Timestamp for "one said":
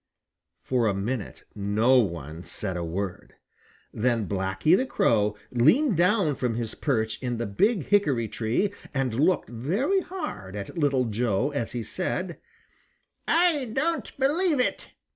1.99-2.75